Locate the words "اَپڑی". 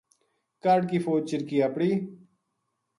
1.67-1.91